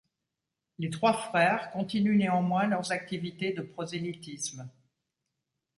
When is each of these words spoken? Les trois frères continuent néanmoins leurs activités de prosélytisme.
Les 0.79 0.89
trois 0.89 1.13
frères 1.13 1.69
continuent 1.69 2.17
néanmoins 2.17 2.65
leurs 2.65 2.91
activités 2.91 3.53
de 3.53 3.61
prosélytisme. 3.61 4.67